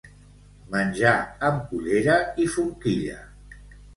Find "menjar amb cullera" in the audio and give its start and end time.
0.75-2.17